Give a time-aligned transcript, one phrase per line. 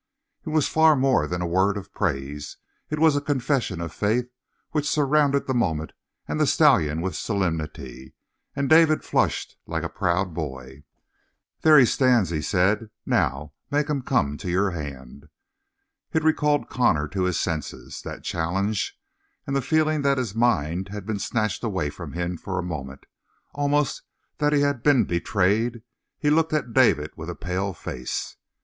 [0.43, 2.57] It was far more than a word of praise;
[2.89, 4.31] it was a confession of faith
[4.71, 5.93] which surrounded the moment
[6.27, 8.15] and the stallion with solemnity,
[8.55, 10.85] and David flushed like a proud boy.
[11.61, 12.89] "There he stands," he said.
[13.05, 15.29] "Now make him come to your hand."
[16.13, 18.99] It recalled Connor to his senses, that challenge,
[19.45, 23.05] and feeling that his mind had been snatched away from him for a moment,
[23.53, 24.01] almost
[24.39, 25.83] that he had been betrayed,
[26.17, 28.37] he looked at David with a pale face.